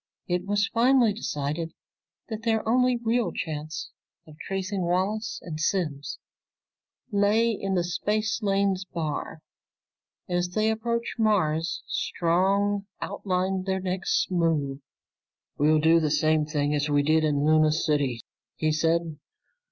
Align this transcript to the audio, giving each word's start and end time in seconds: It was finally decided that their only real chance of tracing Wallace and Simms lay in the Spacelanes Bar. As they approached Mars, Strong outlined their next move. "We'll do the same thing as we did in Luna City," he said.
It 0.27 0.47
was 0.47 0.67
finally 0.69 1.13
decided 1.13 1.73
that 2.27 2.41
their 2.41 2.67
only 2.67 2.97
real 2.97 3.31
chance 3.31 3.91
of 4.25 4.35
tracing 4.39 4.81
Wallace 4.81 5.37
and 5.43 5.59
Simms 5.59 6.17
lay 7.11 7.51
in 7.51 7.75
the 7.75 7.83
Spacelanes 7.83 8.83
Bar. 8.83 9.41
As 10.27 10.49
they 10.49 10.71
approached 10.71 11.19
Mars, 11.19 11.83
Strong 11.85 12.87
outlined 12.99 13.67
their 13.67 13.79
next 13.79 14.31
move. 14.31 14.79
"We'll 15.59 15.77
do 15.79 15.99
the 15.99 16.09
same 16.09 16.47
thing 16.47 16.73
as 16.73 16.89
we 16.89 17.03
did 17.03 17.23
in 17.23 17.45
Luna 17.45 17.71
City," 17.71 18.21
he 18.55 18.71
said. 18.71 19.19